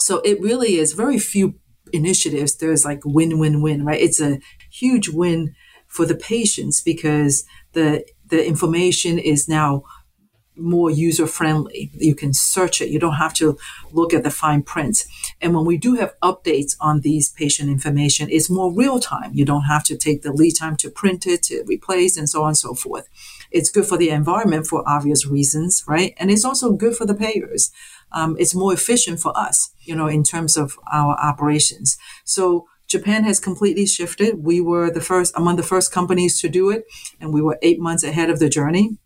So 0.00 0.20
it 0.20 0.40
really 0.40 0.76
is 0.76 0.92
very 0.92 1.18
few 1.18 1.54
initiatives, 1.92 2.56
there's 2.56 2.84
like 2.84 3.00
win, 3.04 3.38
win, 3.38 3.62
win, 3.62 3.84
right? 3.84 4.00
It's 4.00 4.20
a 4.20 4.40
huge 4.70 5.08
win 5.08 5.54
for 5.86 6.06
the 6.06 6.14
patients 6.14 6.80
because 6.80 7.44
the, 7.72 8.04
the 8.26 8.44
information 8.46 9.18
is 9.18 9.48
now 9.48 9.84
more 10.56 10.90
user 10.90 11.26
friendly. 11.26 11.90
You 11.94 12.14
can 12.14 12.32
search 12.32 12.80
it. 12.80 12.90
You 12.90 12.98
don't 12.98 13.14
have 13.14 13.34
to 13.34 13.58
look 13.90 14.12
at 14.12 14.22
the 14.22 14.30
fine 14.30 14.62
print. 14.62 15.04
And 15.40 15.54
when 15.54 15.64
we 15.64 15.76
do 15.76 15.94
have 15.94 16.14
updates 16.20 16.76
on 16.80 17.00
these 17.00 17.30
patient 17.30 17.70
information, 17.70 18.28
it's 18.30 18.50
more 18.50 18.72
real 18.72 19.00
time. 19.00 19.32
You 19.34 19.44
don't 19.44 19.64
have 19.64 19.84
to 19.84 19.96
take 19.96 20.22
the 20.22 20.32
lead 20.32 20.52
time 20.58 20.76
to 20.76 20.90
print 20.90 21.26
it, 21.26 21.42
to 21.44 21.64
replace, 21.66 22.16
and 22.16 22.28
so 22.28 22.42
on 22.42 22.48
and 22.48 22.56
so 22.56 22.74
forth. 22.74 23.08
It's 23.50 23.70
good 23.70 23.86
for 23.86 23.96
the 23.96 24.10
environment 24.10 24.66
for 24.66 24.82
obvious 24.88 25.26
reasons, 25.26 25.84
right? 25.86 26.14
And 26.16 26.30
it's 26.30 26.44
also 26.44 26.72
good 26.72 26.96
for 26.96 27.06
the 27.06 27.14
payers 27.14 27.70
um, 28.12 28.36
it's 28.38 28.54
more 28.54 28.72
efficient 28.72 29.20
for 29.20 29.36
us, 29.36 29.70
you 29.80 29.94
know, 29.94 30.06
in 30.06 30.22
terms 30.22 30.56
of 30.56 30.78
our 30.92 31.18
operations. 31.20 31.98
So 32.24 32.66
Japan 32.86 33.24
has 33.24 33.40
completely 33.40 33.86
shifted. 33.86 34.44
We 34.44 34.60
were 34.60 34.90
the 34.90 35.00
first, 35.00 35.32
among 35.36 35.56
the 35.56 35.62
first 35.62 35.92
companies 35.92 36.38
to 36.40 36.48
do 36.48 36.70
it, 36.70 36.84
and 37.20 37.32
we 37.32 37.40
were 37.40 37.58
eight 37.62 37.80
months 37.80 38.04
ahead 38.04 38.28
of 38.28 38.38
the 38.38 38.48
journey. 38.48 38.98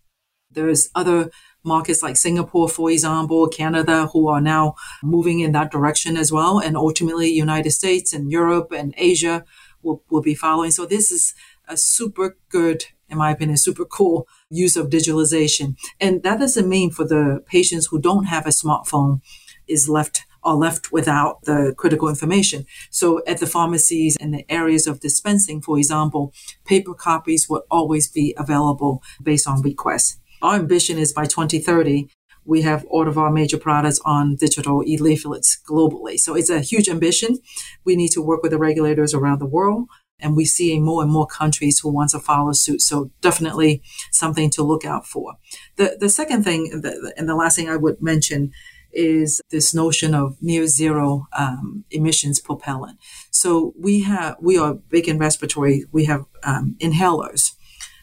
There's 0.56 0.90
other 0.94 1.30
markets 1.62 2.02
like 2.02 2.16
Singapore, 2.16 2.68
for 2.68 2.90
example, 2.90 3.46
Canada, 3.48 4.08
who 4.12 4.28
are 4.28 4.40
now 4.40 4.74
moving 5.02 5.40
in 5.40 5.52
that 5.52 5.70
direction 5.70 6.16
as 6.16 6.32
well. 6.32 6.58
And 6.58 6.76
ultimately, 6.76 7.30
United 7.30 7.70
States 7.70 8.12
and 8.12 8.30
Europe 8.30 8.72
and 8.72 8.94
Asia 8.96 9.44
will, 9.82 10.02
will 10.10 10.22
be 10.22 10.34
following. 10.34 10.70
So 10.70 10.86
this 10.86 11.10
is 11.10 11.34
a 11.68 11.76
super 11.76 12.36
good, 12.48 12.86
in 13.08 13.18
my 13.18 13.30
opinion, 13.30 13.58
super 13.58 13.84
cool 13.84 14.26
use 14.48 14.76
of 14.76 14.88
digitalization. 14.88 15.76
And 16.00 16.22
that 16.22 16.40
doesn't 16.40 16.68
mean 16.68 16.90
for 16.90 17.04
the 17.04 17.42
patients 17.46 17.88
who 17.88 18.00
don't 18.00 18.24
have 18.24 18.46
a 18.46 18.50
smartphone 18.50 19.20
is 19.68 19.88
left 19.88 20.22
are 20.46 20.54
left 20.54 20.92
without 20.92 21.42
the 21.42 21.74
critical 21.76 22.08
information. 22.08 22.64
So 22.90 23.20
at 23.26 23.38
the 23.38 23.48
pharmacies 23.48 24.16
and 24.20 24.32
the 24.32 24.50
areas 24.50 24.86
of 24.86 25.00
dispensing, 25.00 25.60
for 25.60 25.76
example, 25.76 26.32
paper 26.64 26.94
copies 26.94 27.48
will 27.48 27.64
always 27.68 28.08
be 28.08 28.32
available 28.38 29.02
based 29.20 29.48
on 29.48 29.60
request. 29.60 30.20
Our 30.42 30.56
ambition 30.56 30.98
is 30.98 31.12
by 31.12 31.24
2030, 31.24 32.08
we 32.44 32.62
have 32.62 32.84
all 32.86 33.08
of 33.08 33.18
our 33.18 33.30
major 33.30 33.58
products 33.58 34.00
on 34.04 34.36
digital 34.36 34.82
e-leaflets 34.86 35.58
globally. 35.68 36.18
So 36.18 36.34
it's 36.34 36.50
a 36.50 36.60
huge 36.60 36.88
ambition. 36.88 37.38
We 37.84 37.96
need 37.96 38.12
to 38.12 38.22
work 38.22 38.42
with 38.42 38.52
the 38.52 38.58
regulators 38.58 39.14
around 39.14 39.40
the 39.40 39.46
world 39.46 39.88
and 40.20 40.36
we 40.36 40.44
see 40.44 40.78
more 40.78 41.02
and 41.02 41.10
more 41.10 41.26
countries 41.26 41.80
who 41.80 41.92
want 41.92 42.10
to 42.10 42.18
follow 42.18 42.52
suit. 42.52 42.80
So 42.80 43.10
definitely 43.20 43.82
something 44.12 44.50
to 44.50 44.62
look 44.62 44.84
out 44.84 45.06
for. 45.06 45.34
The 45.76 45.96
the 46.00 46.08
second 46.08 46.44
thing, 46.44 46.82
and 47.16 47.28
the 47.28 47.34
last 47.34 47.56
thing 47.56 47.68
I 47.68 47.76
would 47.76 48.00
mention 48.00 48.52
is 48.92 49.42
this 49.50 49.74
notion 49.74 50.14
of 50.14 50.36
near 50.40 50.66
zero 50.66 51.26
um, 51.36 51.84
emissions 51.90 52.40
propellant. 52.40 52.98
So 53.30 53.74
we 53.78 54.02
have 54.02 54.36
we 54.40 54.56
are 54.56 54.74
big 54.74 55.08
in 55.08 55.18
respiratory. 55.18 55.84
We 55.92 56.06
have 56.06 56.24
um, 56.44 56.76
inhalers 56.80 57.52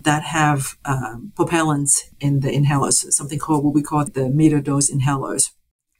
that 0.03 0.23
have 0.23 0.77
um, 0.85 1.31
propellants 1.35 2.03
in 2.19 2.41
the 2.41 2.49
inhalers, 2.49 3.11
something 3.11 3.39
called 3.39 3.63
what 3.63 3.73
we 3.73 3.81
call 3.81 4.05
the 4.05 4.29
meter 4.29 4.59
dose 4.59 4.91
inhalers. 4.91 5.51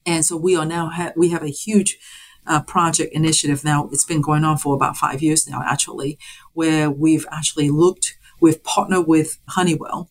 And 0.05 0.25
so 0.25 0.35
we 0.35 0.55
are 0.55 0.65
now 0.65 0.89
ha- 0.89 1.13
we 1.15 1.29
have 1.29 1.43
a 1.43 1.49
huge 1.49 1.97
uh, 2.45 2.61
project 2.61 3.13
initiative 3.13 3.63
now. 3.63 3.87
It's 3.91 4.05
been 4.05 4.21
going 4.21 4.43
on 4.43 4.57
for 4.57 4.75
about 4.75 4.97
five 4.97 5.21
years 5.21 5.47
now, 5.47 5.61
actually, 5.65 6.17
where 6.53 6.89
we've 6.89 7.25
actually 7.31 7.69
looked, 7.69 8.17
we've 8.41 8.63
partnered 8.63 9.07
with 9.07 9.39
Honeywell 9.49 10.09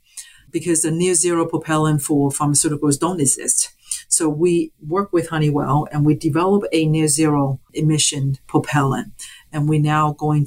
because 0.51 0.83
the 0.83 0.91
near 0.91 1.15
zero 1.15 1.47
propellant 1.47 2.03
for 2.03 2.31
pharmaceuticals 2.31 2.99
don't 2.99 3.21
exist. 3.21 3.71
So 4.09 4.29
we 4.29 4.73
work 4.87 5.13
with 5.13 5.31
Honeywell 5.31 5.89
and 5.91 6.05
we 6.05 6.15
develop 6.15 6.65
a 6.73 6.87
near 6.87 7.09
zero 7.09 7.61
emission 7.73 8.37
propellant. 8.47 9.13
And 9.51 9.69
we're 9.69 9.81
now 9.81 10.13
going 10.13 10.47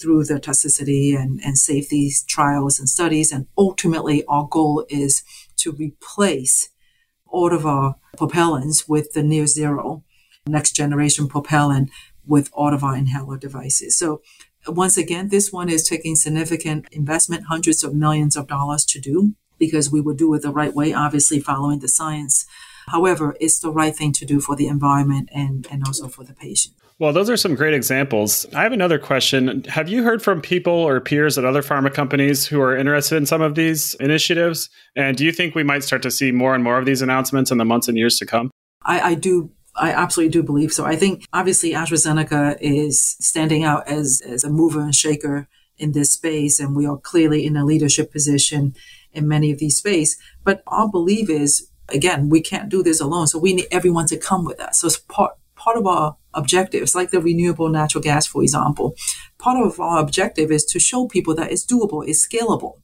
through 0.00 0.24
the 0.24 0.34
toxicity 0.34 1.16
and, 1.16 1.40
and 1.44 1.58
safety 1.58 2.10
trials 2.26 2.78
and 2.78 2.88
studies. 2.88 3.32
And 3.32 3.46
ultimately, 3.56 4.24
our 4.26 4.46
goal 4.50 4.86
is 4.88 5.22
to 5.56 5.72
replace 5.72 6.70
all 7.26 7.52
of 7.52 7.66
our 7.66 7.96
propellants 8.16 8.88
with 8.88 9.12
the 9.12 9.22
near 9.22 9.46
zero 9.46 10.02
next 10.46 10.72
generation 10.72 11.28
propellant 11.28 11.90
with 12.26 12.50
all 12.52 12.74
of 12.74 12.82
our 12.82 12.96
inhaler 12.96 13.38
devices. 13.38 13.96
So 13.96 14.22
once 14.66 14.96
again, 14.96 15.28
this 15.28 15.52
one 15.52 15.68
is 15.68 15.88
taking 15.88 16.16
significant 16.16 16.86
investment, 16.92 17.44
hundreds 17.48 17.82
of 17.82 17.94
millions 17.94 18.36
of 18.36 18.46
dollars 18.46 18.84
to 18.86 19.00
do 19.00 19.34
because 19.58 19.90
we 19.90 20.00
would 20.00 20.16
do 20.16 20.32
it 20.34 20.42
the 20.42 20.50
right 20.50 20.74
way, 20.74 20.92
obviously 20.92 21.40
following 21.40 21.80
the 21.80 21.88
science. 21.88 22.46
However, 22.88 23.36
it's 23.40 23.58
the 23.58 23.70
right 23.70 23.94
thing 23.94 24.12
to 24.14 24.24
do 24.24 24.40
for 24.40 24.56
the 24.56 24.66
environment 24.66 25.28
and, 25.32 25.66
and 25.70 25.82
also 25.86 26.08
for 26.08 26.24
the 26.24 26.34
patient. 26.34 26.74
Well, 26.98 27.14
those 27.14 27.30
are 27.30 27.36
some 27.38 27.54
great 27.54 27.72
examples. 27.72 28.44
I 28.54 28.62
have 28.62 28.72
another 28.72 28.98
question. 28.98 29.64
Have 29.64 29.88
you 29.88 30.02
heard 30.02 30.22
from 30.22 30.42
people 30.42 30.74
or 30.74 31.00
peers 31.00 31.38
at 31.38 31.46
other 31.46 31.62
pharma 31.62 31.92
companies 31.92 32.46
who 32.46 32.60
are 32.60 32.76
interested 32.76 33.16
in 33.16 33.24
some 33.24 33.40
of 33.40 33.54
these 33.54 33.94
initiatives? 33.94 34.68
And 34.94 35.16
do 35.16 35.24
you 35.24 35.32
think 35.32 35.54
we 35.54 35.62
might 35.62 35.82
start 35.82 36.02
to 36.02 36.10
see 36.10 36.30
more 36.30 36.54
and 36.54 36.62
more 36.62 36.76
of 36.76 36.84
these 36.84 37.00
announcements 37.00 37.50
in 37.50 37.56
the 37.56 37.64
months 37.64 37.88
and 37.88 37.96
years 37.96 38.18
to 38.18 38.26
come? 38.26 38.50
I, 38.84 39.00
I 39.00 39.14
do 39.14 39.50
I 39.76 39.92
absolutely 39.92 40.32
do 40.32 40.42
believe 40.42 40.72
so. 40.72 40.84
I 40.84 40.96
think 40.96 41.24
obviously 41.32 41.72
AstraZeneca 41.72 42.58
is 42.60 43.16
standing 43.20 43.64
out 43.64 43.88
as, 43.88 44.20
as 44.26 44.44
a 44.44 44.50
mover 44.50 44.80
and 44.80 44.94
shaker 44.94 45.48
in 45.78 45.92
this 45.92 46.12
space, 46.12 46.60
and 46.60 46.76
we 46.76 46.86
are 46.86 46.98
clearly 46.98 47.46
in 47.46 47.56
a 47.56 47.64
leadership 47.64 48.12
position 48.12 48.74
in 49.12 49.26
many 49.26 49.50
of 49.50 49.58
these 49.58 49.78
space. 49.78 50.20
But 50.44 50.62
our 50.66 50.88
belief 50.90 51.30
is, 51.30 51.69
again, 51.92 52.28
we 52.28 52.40
can't 52.40 52.68
do 52.68 52.82
this 52.82 53.00
alone. 53.00 53.26
So 53.26 53.38
we 53.38 53.54
need 53.54 53.66
everyone 53.70 54.06
to 54.06 54.16
come 54.16 54.44
with 54.44 54.60
us. 54.60 54.80
So 54.80 54.86
it's 54.86 54.98
part, 54.98 55.32
part 55.54 55.76
of 55.76 55.86
our 55.86 56.16
objectives, 56.34 56.94
like 56.94 57.10
the 57.10 57.20
renewable 57.20 57.68
natural 57.68 58.02
gas, 58.02 58.26
for 58.26 58.42
example. 58.42 58.94
Part 59.38 59.64
of 59.64 59.80
our 59.80 59.98
objective 60.00 60.50
is 60.50 60.64
to 60.66 60.78
show 60.78 61.06
people 61.06 61.34
that 61.36 61.50
it's 61.50 61.66
doable, 61.66 62.06
it's 62.06 62.26
scalable 62.26 62.74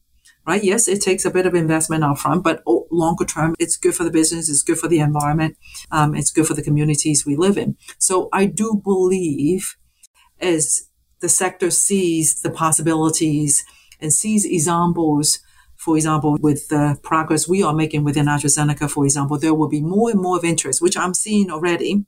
right? 0.47 0.63
Yes, 0.63 0.87
it 0.87 1.03
takes 1.03 1.25
a 1.25 1.31
bit 1.31 1.45
of 1.45 1.55
investment 1.55 2.05
upfront, 2.05 2.43
but 2.43 2.63
longer 2.91 3.25
term, 3.25 3.55
it's 3.59 3.77
good 3.77 3.95
for 3.95 4.05
the 4.05 4.11
business, 4.11 4.49
it's 4.49 4.63
good 4.63 4.79
for 4.79 4.89
the 4.89 5.01
environment, 5.01 5.57
um, 5.91 6.15
it's 6.15 6.31
good 6.31 6.47
for 6.47 6.55
the 6.55 6.63
communities 6.63 7.27
we 7.27 7.37
live 7.37 7.59
in. 7.59 7.77
So 7.99 8.29
I 8.33 8.47
do 8.47 8.81
believe 8.83 9.77
as 10.41 10.89
the 11.21 11.29
sector 11.29 11.71
sees 11.71 12.43
the 12.43 12.51
possibilities 12.51 13.65
and 14.01 14.13
sees 14.13 14.45
examples, 14.45 15.41
for 15.87 15.97
example, 15.97 16.37
with 16.41 16.67
the 16.67 16.99
progress 17.05 17.47
we 17.47 17.63
are 17.63 17.73
making 17.73 18.03
within 18.03 18.27
AstraZeneca, 18.27 18.91
for 18.91 19.05
example, 19.05 19.39
there 19.39 19.55
will 19.55 19.69
be 19.69 19.81
more 19.81 20.11
and 20.11 20.21
more 20.21 20.37
of 20.37 20.45
interest, 20.45 20.83
which 20.83 20.97
I'm 20.97 21.15
seeing 21.15 21.49
already. 21.49 22.05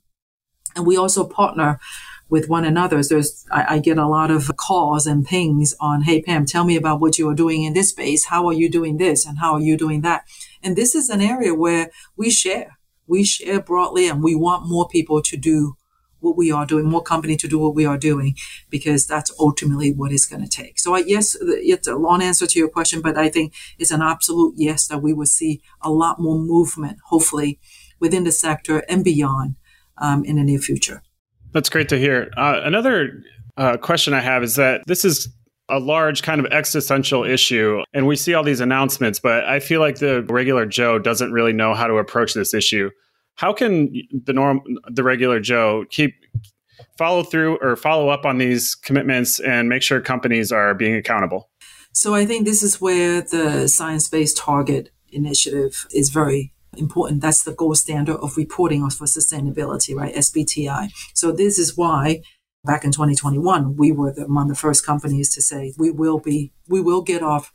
And 0.75 0.85
we 0.85 0.97
also 0.97 1.25
partner 1.25 1.79
with 2.27 2.49
one 2.49 2.65
another. 2.65 3.01
There's, 3.01 3.45
I, 3.49 3.75
I, 3.75 3.79
get 3.79 3.97
a 3.97 4.05
lot 4.05 4.31
of 4.31 4.51
calls 4.57 5.07
and 5.07 5.25
pings 5.25 5.75
on, 5.79 6.01
Hey, 6.01 6.21
Pam, 6.21 6.45
tell 6.45 6.65
me 6.65 6.75
about 6.75 6.99
what 6.99 7.17
you 7.17 7.29
are 7.29 7.33
doing 7.33 7.63
in 7.63 7.71
this 7.71 7.91
space. 7.91 8.25
How 8.25 8.47
are 8.47 8.53
you 8.53 8.69
doing 8.69 8.97
this? 8.97 9.25
And 9.25 9.37
how 9.39 9.53
are 9.53 9.61
you 9.61 9.77
doing 9.77 10.01
that? 10.01 10.25
And 10.61 10.75
this 10.75 10.93
is 10.93 11.09
an 11.09 11.21
area 11.21 11.55
where 11.55 11.89
we 12.17 12.29
share, 12.29 12.77
we 13.07 13.23
share 13.23 13.61
broadly 13.61 14.09
and 14.09 14.21
we 14.21 14.35
want 14.35 14.67
more 14.67 14.89
people 14.89 15.21
to 15.21 15.37
do 15.37 15.77
what 16.19 16.37
we 16.37 16.51
are 16.51 16.65
doing, 16.65 16.85
more 16.85 17.03
company 17.03 17.35
to 17.37 17.47
do 17.47 17.59
what 17.59 17.75
we 17.75 17.85
are 17.85 17.97
doing, 17.97 18.35
because 18.69 19.07
that's 19.07 19.31
ultimately 19.39 19.93
what 19.93 20.11
it's 20.11 20.25
going 20.25 20.43
to 20.43 20.49
take. 20.49 20.79
So 20.79 20.95
I, 20.95 20.99
yes, 20.99 21.37
it's 21.41 21.87
a 21.87 21.95
long 21.95 22.21
answer 22.21 22.47
to 22.47 22.59
your 22.59 22.69
question, 22.69 23.01
but 23.01 23.17
I 23.17 23.29
think 23.29 23.53
it's 23.77 23.91
an 23.91 24.01
absolute 24.01 24.55
yes 24.57 24.87
that 24.87 25.01
we 25.01 25.13
will 25.13 25.25
see 25.25 25.61
a 25.81 25.91
lot 25.91 26.19
more 26.19 26.37
movement, 26.37 26.97
hopefully 27.05 27.59
within 27.99 28.23
the 28.23 28.31
sector 28.31 28.83
and 28.89 29.03
beyond 29.03 29.55
um, 29.97 30.23
in 30.23 30.37
the 30.37 30.43
near 30.43 30.59
future. 30.59 31.03
That's 31.51 31.69
great 31.69 31.89
to 31.89 31.97
hear. 31.97 32.31
Uh, 32.37 32.61
another 32.63 33.23
uh, 33.57 33.77
question 33.77 34.13
I 34.13 34.21
have 34.21 34.43
is 34.43 34.55
that 34.55 34.81
this 34.87 35.03
is 35.03 35.29
a 35.67 35.79
large 35.79 36.23
kind 36.23 36.39
of 36.43 36.51
existential 36.51 37.23
issue, 37.23 37.81
and 37.93 38.07
we 38.07 38.15
see 38.15 38.33
all 38.33 38.43
these 38.43 38.59
announcements, 38.59 39.19
but 39.19 39.45
I 39.45 39.59
feel 39.59 39.79
like 39.79 39.99
the 39.99 40.23
regular 40.23 40.65
Joe 40.65 40.97
doesn't 40.97 41.31
really 41.31 41.53
know 41.53 41.73
how 41.73 41.87
to 41.87 41.95
approach 41.95 42.33
this 42.33 42.53
issue. 42.53 42.89
How 43.35 43.53
can 43.53 43.93
the 44.25 44.33
norm, 44.33 44.61
the 44.87 45.03
regular 45.03 45.39
Joe, 45.39 45.85
keep 45.89 46.13
follow 46.97 47.23
through 47.23 47.57
or 47.61 47.75
follow 47.75 48.09
up 48.09 48.25
on 48.25 48.37
these 48.37 48.75
commitments 48.75 49.39
and 49.39 49.69
make 49.69 49.81
sure 49.81 50.01
companies 50.01 50.51
are 50.51 50.73
being 50.73 50.95
accountable? 50.95 51.49
So 51.93 52.13
I 52.13 52.25
think 52.25 52.45
this 52.45 52.61
is 52.61 52.79
where 52.79 53.21
the 53.21 53.67
science-based 53.67 54.37
target 54.37 54.91
initiative 55.11 55.87
is 55.91 56.09
very 56.09 56.53
important. 56.77 57.21
That's 57.21 57.43
the 57.43 57.53
gold 57.53 57.77
standard 57.77 58.17
of 58.17 58.37
reporting 58.37 58.87
for 58.89 59.05
sustainability, 59.05 59.95
right? 59.95 60.13
SBTI. 60.13 60.91
So 61.13 61.31
this 61.31 61.57
is 61.57 61.75
why 61.75 62.21
back 62.63 62.83
in 62.83 62.91
2021, 62.91 63.75
we 63.75 63.91
were 63.91 64.13
the, 64.13 64.25
among 64.25 64.47
the 64.47 64.55
first 64.55 64.85
companies 64.85 65.33
to 65.33 65.41
say 65.41 65.73
we 65.77 65.91
will 65.91 66.19
be, 66.19 66.51
we 66.67 66.81
will 66.81 67.01
get 67.01 67.23
off 67.23 67.51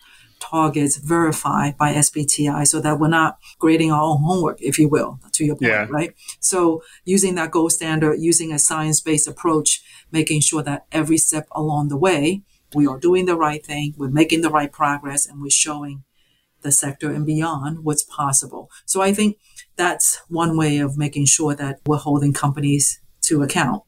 targets 0.51 0.97
verified 0.97 1.77
by 1.77 1.93
SBTI 1.95 2.67
so 2.67 2.81
that 2.81 2.99
we're 2.99 3.09
not 3.09 3.39
grading 3.59 3.91
our 3.93 4.03
own 4.03 4.23
homework, 4.23 4.61
if 4.61 4.79
you 4.79 4.89
will, 4.89 5.21
to 5.33 5.45
your 5.45 5.57
point, 5.57 5.71
yeah. 5.71 5.87
right? 5.91 6.15
So 6.41 6.83
using 7.05 7.35
that 7.37 7.51
gold 7.51 7.73
standard, 7.73 8.17
using 8.21 8.53
a 8.53 8.59
science-based 8.59 9.29
approach, 9.29 9.83
making 10.13 10.41
sure 10.41 10.63
that 10.63 10.87
every 10.93 11.19
step 11.19 11.47
along 11.53 11.89
the 11.89 11.97
way, 11.97 12.43
we 12.75 12.87
are 12.87 12.99
doing 12.99 13.27
the 13.27 13.37
right 13.37 13.65
thing, 13.65 13.95
we're 13.97 14.09
making 14.09 14.43
the 14.43 14.51
right 14.51 14.73
progress, 14.73 15.27
and 15.27 15.41
we're 15.41 15.51
showing 15.51 16.05
the 16.63 16.73
sector 16.73 17.11
and 17.11 17.25
beyond 17.25 17.85
what's 17.85 18.03
possible. 18.03 18.71
So 18.85 19.01
I 19.01 19.13
think 19.15 19.37
that's 19.77 20.21
one 20.29 20.57
way 20.57 20.79
of 20.79 20.99
making 20.99 21.27
sure 21.27 21.55
that 21.55 21.81
we're 21.87 21.99
holding 21.99 22.33
companies 22.33 23.01
to 23.23 23.43
account. 23.43 23.83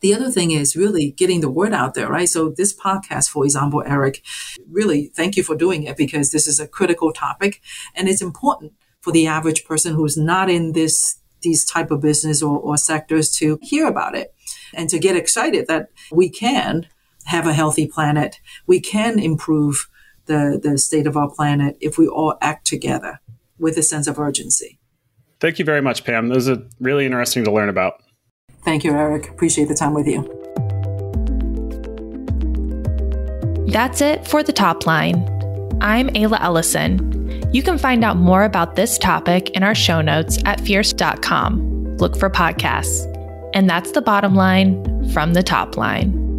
The 0.00 0.14
other 0.14 0.30
thing 0.30 0.50
is 0.50 0.76
really 0.76 1.10
getting 1.12 1.40
the 1.40 1.50
word 1.50 1.74
out 1.74 1.94
there, 1.94 2.08
right? 2.08 2.28
So 2.28 2.48
this 2.48 2.74
podcast, 2.74 3.28
for 3.28 3.44
example, 3.44 3.82
Eric, 3.86 4.22
really 4.70 5.06
thank 5.14 5.36
you 5.36 5.42
for 5.42 5.54
doing 5.54 5.82
it 5.82 5.96
because 5.96 6.32
this 6.32 6.46
is 6.46 6.58
a 6.58 6.66
critical 6.66 7.12
topic 7.12 7.60
and 7.94 8.08
it's 8.08 8.22
important 8.22 8.72
for 9.00 9.12
the 9.12 9.26
average 9.26 9.64
person 9.64 9.94
who's 9.94 10.16
not 10.16 10.50
in 10.50 10.72
this 10.72 11.16
these 11.42 11.64
type 11.64 11.90
of 11.90 12.02
business 12.02 12.42
or, 12.42 12.58
or 12.58 12.76
sectors 12.76 13.30
to 13.34 13.58
hear 13.62 13.86
about 13.86 14.14
it 14.14 14.34
and 14.74 14.90
to 14.90 14.98
get 14.98 15.16
excited 15.16 15.66
that 15.68 15.88
we 16.12 16.28
can 16.28 16.86
have 17.24 17.46
a 17.46 17.54
healthy 17.54 17.86
planet. 17.86 18.40
We 18.66 18.78
can 18.78 19.18
improve 19.18 19.88
the, 20.26 20.60
the 20.62 20.76
state 20.78 21.06
of 21.06 21.16
our 21.16 21.30
planet 21.30 21.76
if 21.80 21.96
we 21.96 22.06
all 22.06 22.36
act 22.40 22.66
together 22.66 23.20
with 23.58 23.76
a 23.76 23.82
sense 23.82 24.06
of 24.06 24.18
urgency. 24.18 24.78
Thank 25.40 25.58
you 25.58 25.64
very 25.64 25.80
much, 25.80 26.04
Pam. 26.04 26.28
Those 26.28 26.48
are 26.48 26.58
really 26.78 27.06
interesting 27.06 27.44
to 27.44 27.52
learn 27.52 27.68
about. 27.68 28.02
Thank 28.62 28.84
you, 28.84 28.92
Eric. 28.92 29.30
Appreciate 29.30 29.68
the 29.68 29.74
time 29.74 29.94
with 29.94 30.06
you. 30.06 30.22
That's 33.72 34.00
it 34.00 34.26
for 34.26 34.42
the 34.42 34.52
top 34.52 34.86
line. 34.86 35.26
I'm 35.80 36.08
Ayla 36.08 36.40
Ellison. 36.40 37.10
You 37.52 37.62
can 37.62 37.78
find 37.78 38.04
out 38.04 38.16
more 38.16 38.44
about 38.44 38.76
this 38.76 38.98
topic 38.98 39.50
in 39.50 39.62
our 39.62 39.74
show 39.74 40.00
notes 40.00 40.38
at 40.44 40.60
fierce.com. 40.60 41.96
Look 41.96 42.16
for 42.16 42.28
podcasts. 42.28 43.06
And 43.54 43.68
that's 43.68 43.92
the 43.92 44.02
bottom 44.02 44.34
line 44.34 45.10
from 45.10 45.34
the 45.34 45.42
top 45.42 45.76
line. 45.76 46.29